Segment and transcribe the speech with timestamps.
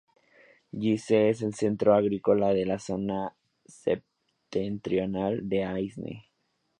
[0.73, 3.35] Guise es el centro agrícola de la zona
[3.67, 6.25] septentrional de Aisne.